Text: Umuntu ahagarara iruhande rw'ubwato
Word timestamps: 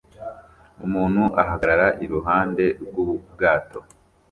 Umuntu 0.85 1.23
ahagarara 1.41 1.87
iruhande 2.03 2.65
rw'ubwato 2.85 3.79